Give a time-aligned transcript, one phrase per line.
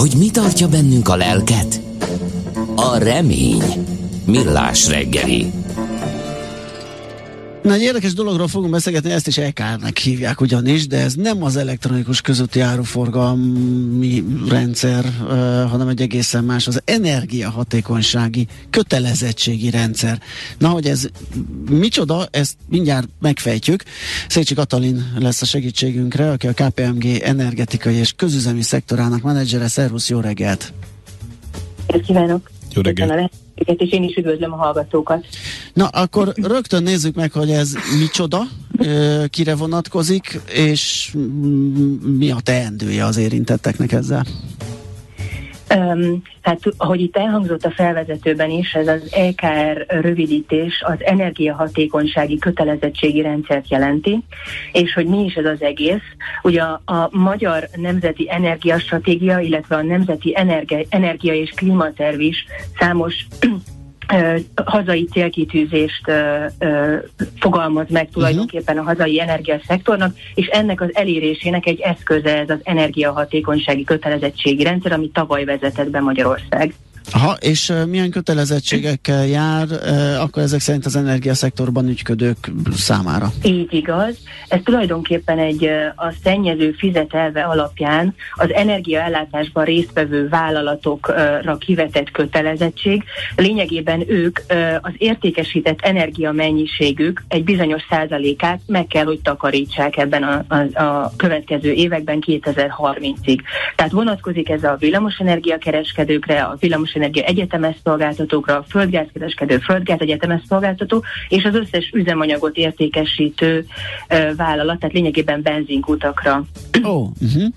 [0.00, 1.80] hogy mi tartja bennünk a lelket?
[2.74, 3.62] A remény.
[4.24, 5.50] Millás reggeli.
[7.62, 11.56] Na, egy érdekes dologról fogunk beszélgetni, ezt is EKR-nek hívják ugyanis, de ez nem az
[11.56, 15.04] elektronikus közúti áruforgalmi rendszer,
[15.68, 20.20] hanem egy egészen más, az energiahatékonysági kötelezettségi rendszer.
[20.58, 21.06] Na, hogy ez
[21.70, 23.82] micsoda, ezt mindjárt megfejtjük.
[24.28, 29.68] Szécsi Katalin lesz a segítségünkre, aki a KPMG energetikai és közüzemi szektorának menedzsere.
[29.68, 30.72] Szervusz, jó reggelt!
[32.06, 32.50] Kívánok!
[32.74, 33.30] Jó reggelt!
[33.54, 35.26] és én is üdvözlöm a hallgatókat.
[35.72, 38.42] Na, akkor rögtön nézzük meg, hogy ez micsoda,
[39.28, 41.14] kire vonatkozik, és
[42.18, 44.24] mi a teendője az érintetteknek ezzel?
[45.74, 53.20] Um, hát, ahogy itt elhangzott a felvezetőben is, ez az EKR rövidítés az energiahatékonysági kötelezettségi
[53.20, 54.24] rendszert jelenti,
[54.72, 56.02] és hogy mi is ez az egész.
[56.42, 62.44] Ugye a, a Magyar Nemzeti Energiastratégia, illetve a Nemzeti Energia, Energia és Klímaterv is
[62.78, 63.26] számos
[64.64, 66.12] hazai célkitűzést
[67.38, 73.84] fogalmaz meg tulajdonképpen a hazai energiaszektornak, és ennek az elérésének egy eszköze ez az energiahatékonysági
[73.84, 76.74] kötelezettségi rendszer, ami tavaly vezetett be Magyarország.
[77.12, 79.66] Aha, és milyen kötelezettségekkel jár
[80.20, 83.32] akkor ezek szerint az energiaszektorban ügyködők számára?
[83.42, 84.16] Így igaz.
[84.48, 85.64] Ez tulajdonképpen egy
[85.96, 93.04] a szennyező fizetelve alapján az energiaellátásban résztvevő vállalatokra kivetett kötelezettség.
[93.36, 94.40] Lényegében ők
[94.80, 101.72] az értékesített energiamennyiségük egy bizonyos százalékát meg kell, hogy takarítsák ebben a, a, a következő
[101.72, 103.40] években 2030-ig.
[103.76, 110.42] Tehát vonatkozik ez a villamosenergia kereskedőkre, a villamos energia egyetemes szolgáltatókra, a földgázkereskedő, földgáz egyetemes
[110.48, 113.66] szolgáltató, és az összes üzemanyagot értékesítő
[114.10, 116.44] uh, vállalat, tehát lényegében benzinkutakra.
[116.84, 117.48] Ó, oh, uh-huh.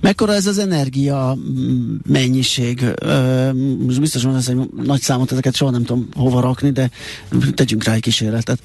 [0.00, 2.84] Mekkora ez az energia mm, mennyiség?
[3.86, 6.90] Most biztos van egy nagy számot, ezeket soha nem tudom hova rakni, de
[7.54, 8.58] tegyünk rá egy kísérletet.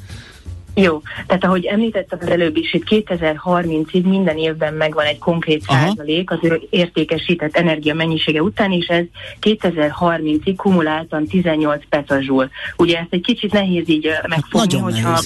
[0.76, 5.86] Jó, tehát ahogy említettem az előbb is, itt 2030-ig minden évben megvan egy konkrét Aha.
[5.86, 6.40] százalék az
[6.70, 9.04] értékesített energia mennyisége után, és ez
[9.42, 12.50] 2030-ig kumuláltan 18 petazsul.
[12.78, 15.20] Ugye ezt egy kicsit nehéz így megfogni, hát hogyha,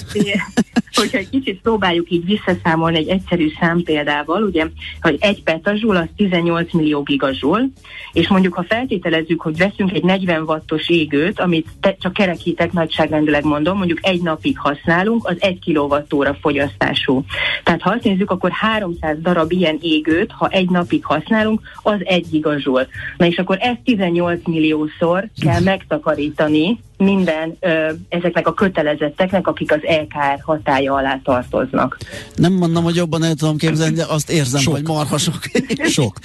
[1.00, 4.66] hogyha egy kicsit próbáljuk így visszaszámolni egy egyszerű számpéldával, ugye,
[5.00, 7.70] hogy egy petazsul az 18 millió gigazsul,
[8.12, 13.44] és mondjuk ha feltételezzük, hogy veszünk egy 40 wattos égőt, amit te, csak kerekítek nagyságrendileg
[13.44, 17.24] mondom, mondjuk egy napig használunk, az 1 kWh fogyasztású.
[17.64, 22.26] Tehát ha azt nézzük, akkor 300 darab ilyen égőt, ha egy napig használunk, az egy
[22.30, 22.86] gigazsul.
[23.16, 29.80] Na és akkor ezt 18 milliószor kell megtakarítani minden ö, ezeknek a kötelezetteknek, akik az
[29.82, 31.98] LKR hatája alá tartoznak.
[32.34, 34.74] Nem mondom, hogy jobban el tudom képzelni, de azt érzem, sok.
[34.74, 35.38] hogy marha sok.
[35.98, 36.18] sok.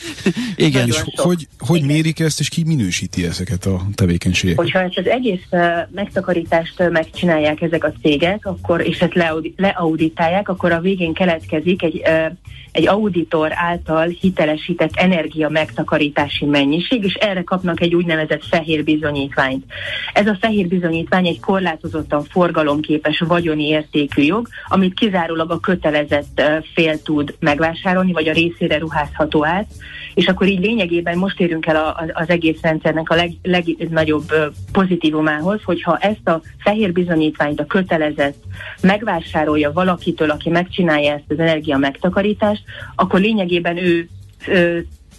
[0.56, 0.88] Igen.
[0.88, 1.19] És sok.
[1.19, 1.89] Hogy, hogy Igen.
[1.89, 4.63] mérik ezt, és ki minősíti ezeket a tevékenységeket?
[4.63, 5.61] Hogyha ezt az egész uh,
[5.91, 11.84] megtakarítást uh, megcsinálják ezek a cégek, akkor és ezt leaudi- leauditálják, akkor a végén keletkezik
[11.84, 12.31] egy uh,
[12.73, 19.66] egy auditor által hitelesített energia megtakarítási mennyiség, és erre kapnak egy úgynevezett fehér bizonyítványt.
[20.13, 26.41] Ez a fehér bizonyítvány egy korlátozottan forgalomképes vagyoni értékű jog, amit kizárólag a kötelezett
[26.74, 29.68] fél tud megvásárolni, vagy a részére ruházható át,
[30.13, 34.34] és akkor így lényegében most érünk el a, a, az egész rendszernek a leg, legnagyobb
[34.72, 38.44] pozitívumához, hogyha ezt a fehér bizonyítványt a kötelezett
[38.81, 42.63] megvásárolja valakitől, aki megcsinálja ezt az energia megtakarítást,
[42.96, 44.09] akkor lényegében ő,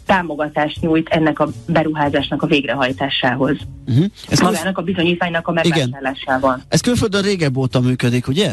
[0.06, 3.56] támogatást nyújt ennek a beruházásnak a végrehajtásához.
[3.86, 4.04] Uh-huh.
[4.28, 6.62] Ez Magának a bizonyítványnak a megvásárlásával.
[6.68, 8.52] Ez külföldön régebb óta működik, ugye?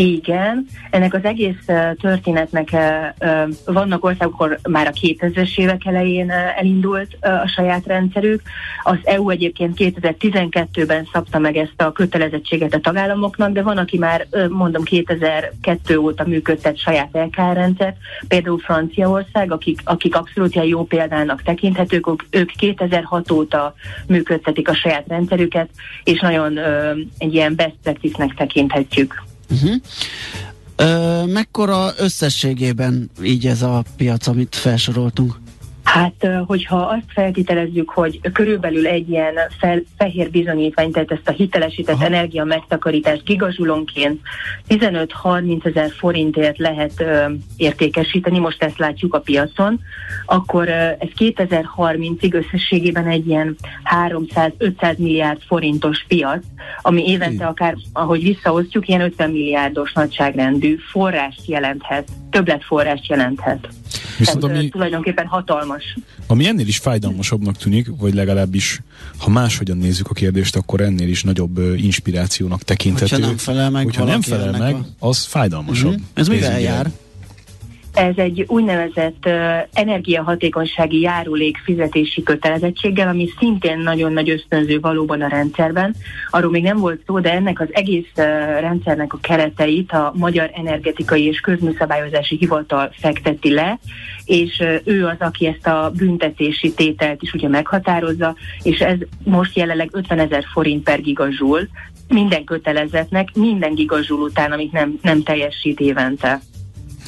[0.00, 1.64] Igen, ennek az egész
[2.00, 2.70] történetnek
[3.64, 8.42] vannak országok, már a 2000-es évek elején elindult a saját rendszerük.
[8.82, 14.26] Az EU egyébként 2012-ben szabta meg ezt a kötelezettséget a tagállamoknak, de van, aki már
[14.48, 17.96] mondom 2002 óta működtet saját LKR rendszert,
[18.28, 23.74] például Franciaország, akik, akik abszolút jó példának tekinthetők, ők 2006 óta
[24.06, 25.68] működtetik a saját rendszerüket,
[26.04, 26.58] és nagyon
[27.18, 29.26] egy ilyen best practice-nek tekinthetjük.
[29.50, 29.74] Uh-huh.
[30.76, 35.40] Ö, mekkora összességében így ez a piac, amit felsoroltunk?
[35.92, 41.94] Hát, hogyha azt feltételezzük, hogy körülbelül egy ilyen fel, fehér bizonyítvány, tehát ezt a hitelesített
[41.94, 42.04] Aha.
[42.04, 44.20] energia megtakarítást gigazsulonként
[44.68, 47.24] 15-30 ezer forintért lehet ö,
[47.56, 49.80] értékesíteni, most ezt látjuk a piacon,
[50.26, 53.56] akkor ö, ez 2030-ig összességében egy ilyen
[54.08, 56.44] 300-500 milliárd forintos piac,
[56.82, 63.68] ami évente akár, ahogy visszaosztjuk, ilyen 50 milliárdos nagyságrendű forrást jelenthet, többletforrást jelenthet.
[64.18, 65.98] Viszont ami, tulajdonképpen hatalmas.
[66.26, 68.80] Ami ennél is fájdalmasabbnak tűnik, vagy legalábbis,
[69.18, 73.14] ha máshogyan nézzük a kérdést, akkor ennél is nagyobb inspirációnak tekinthető.
[73.14, 75.08] Hogyha nem felel meg, Hogyha nem felel meg, a...
[75.08, 75.90] az fájdalmasabb.
[75.90, 76.02] Mm-hmm.
[76.14, 76.90] Ez mivel jár?
[77.98, 79.32] Ez egy úgynevezett uh,
[79.72, 85.94] energiahatékonysági járulék fizetési kötelezettséggel, ami szintén nagyon nagy ösztönző valóban a rendszerben.
[86.30, 88.24] Arról még nem volt szó, de ennek az egész uh,
[88.60, 93.78] rendszernek a kereteit a Magyar Energetikai és Közműszabályozási Hivatal fekteti le,
[94.24, 99.56] és uh, ő az, aki ezt a büntetési tételt is ugye meghatározza, és ez most
[99.56, 101.68] jelenleg 50 ezer forint per gigazsúl
[102.08, 106.40] minden kötelezetnek, minden gigazsúl után, amit nem, nem teljesít évente.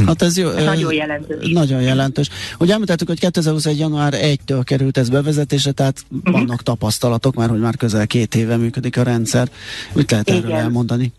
[0.01, 0.07] Hm.
[0.07, 0.49] Hát ez jó.
[0.49, 1.53] Ez nagyon jelentős.
[1.53, 2.29] Nagyon jelentős.
[2.59, 3.79] Ugye említettük, hogy 2021.
[3.79, 6.33] január 1-től került ez bevezetésre, tehát uh-huh.
[6.33, 9.49] vannak tapasztalatok már, hogy már közel két éve működik a rendszer.
[9.93, 10.61] Mit lehet erről Igen.
[10.61, 11.13] elmondani?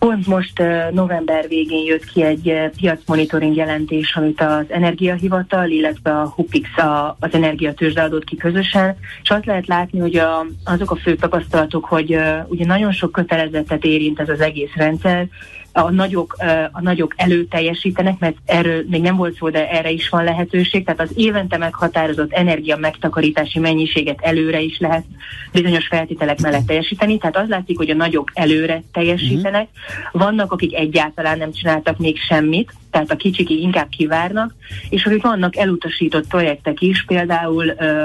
[0.00, 6.78] Pont most november végén jött ki egy piacmonitoring jelentés, amit az Energiahivatal, illetve a HUPIX,
[6.78, 11.14] a, az energiatőzsde adott ki közösen, és azt lehet látni, hogy a, azok a fő
[11.14, 15.28] tapasztalatok, hogy uh, ugye nagyon sok kötelezetet érint ez az egész rendszer,
[15.72, 16.36] a nagyok,
[16.72, 20.84] a nagyok előteljesítenek, mert erről még nem volt szó, de erre is van lehetőség.
[20.84, 25.04] Tehát az évente meghatározott energia megtakarítási mennyiséget előre is lehet
[25.52, 27.18] bizonyos feltételek mellett teljesíteni.
[27.18, 29.68] Tehát az látszik, hogy a nagyok előre teljesítenek.
[30.12, 34.54] Vannak, akik egyáltalán nem csináltak még semmit, tehát a kicsik inkább kivárnak,
[34.88, 38.04] és hogy vannak elutasított projektek is, például ö,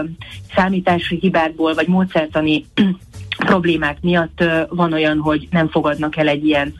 [0.56, 2.65] számítási hibákból, vagy módszertani
[3.38, 6.74] problémák miatt van olyan, hogy nem fogadnak el egy ilyen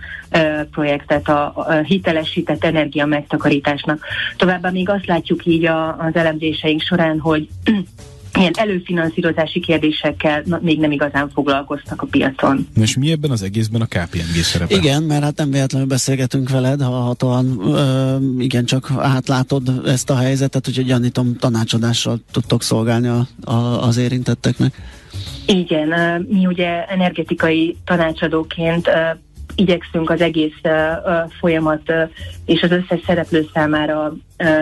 [0.72, 4.06] projektet a, a hitelesített energia megtakarításnak.
[4.38, 7.48] Továbbá még azt látjuk így a, az elemzéseink során, hogy
[8.38, 12.68] ilyen előfinanszírozási kérdésekkel na, még nem igazán foglalkoztak a piacon.
[12.82, 14.76] És mi ebben az egészben a KPMG szerepe?
[14.76, 17.62] Igen, mert hát nem véletlenül beszélgetünk veled, ha hatóan
[18.40, 24.74] igen csak átlátod ezt a helyzetet, úgyhogy gyanítom tanácsadással tudtok szolgálni a, a, az érintetteknek.
[25.46, 28.90] Igen, mi ugye energetikai tanácsadóként
[29.56, 30.62] igyekszünk az egész
[31.40, 31.94] folyamat
[32.46, 34.14] és az összes szereplő számára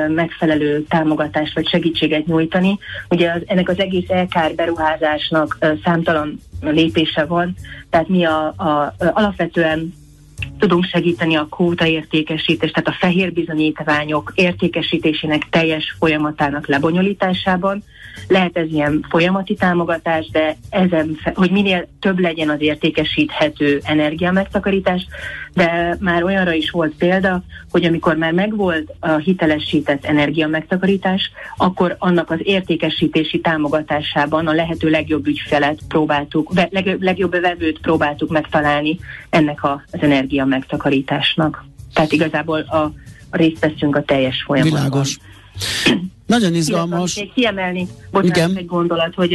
[0.07, 2.77] megfelelő támogatást vagy segítséget nyújtani.
[3.09, 7.55] Ugye az, ennek az egész LKR beruházásnak számtalan lépése van,
[7.89, 9.93] tehát mi a, a, alapvetően
[10.59, 17.83] tudunk segíteni a kóta értékesítést, tehát a fehér bizonyítványok értékesítésének teljes folyamatának lebonyolításában,
[18.27, 25.07] lehet ez ilyen folyamati támogatás, de ezen, hogy minél több legyen az értékesíthető energiamegtakarítás,
[25.53, 32.29] de már olyanra is volt példa, hogy amikor már megvolt a hitelesített energiamegtakarítás, akkor annak
[32.29, 36.51] az értékesítési támogatásában a lehető legjobb ügyfelet próbáltuk,
[36.99, 38.99] legjobb vevőt próbáltuk megtalálni
[39.29, 41.65] ennek az energia megtakarításnak.
[41.93, 42.91] Tehát igazából a,
[43.29, 44.81] a részt veszünk a teljes folyamatban.
[44.81, 45.17] Világos.
[46.33, 47.15] Nagyon izgalmas.
[47.15, 48.57] Még kiemelni, bocsánat, Igen.
[48.57, 49.33] egy gondolat, hogy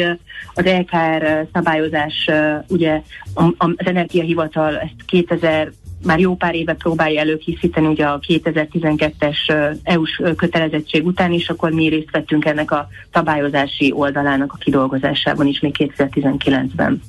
[0.55, 2.31] az LKR szabályozás,
[2.69, 3.03] ugye
[3.35, 5.73] az Energiahivatal ezt 2000
[6.05, 9.37] már jó pár éve próbálja előkészíteni ugye a 2012-es
[9.83, 15.61] EU-s kötelezettség után is, akkor mi részt vettünk ennek a szabályozási oldalának a kidolgozásában is
[15.61, 17.03] még 2019-ben.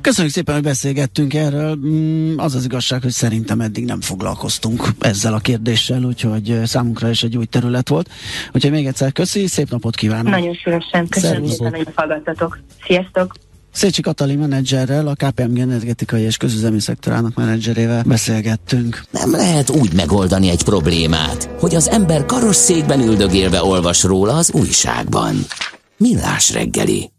[0.00, 1.76] Köszönjük szépen, hogy beszélgettünk erről.
[1.76, 7.22] Mm, az az igazság, hogy szerintem eddig nem foglalkoztunk ezzel a kérdéssel, úgyhogy számunkra is
[7.22, 8.10] egy új terület volt.
[8.52, 10.32] Úgyhogy még egyszer köszi, szép napot kívánok!
[10.32, 12.58] Nagyon szívesen, köszönöm szépen, hogy hallgattatok.
[12.86, 13.34] Sziasztok!
[13.76, 19.02] Szécsi Katalin menedzserrel, a KPMG energetikai és közüzemi szektorának menedzserével beszélgettünk.
[19.10, 25.34] Nem lehet úgy megoldani egy problémát, hogy az ember karosszékben üldögélve olvas róla az újságban.
[25.96, 27.10] Millás reggeli.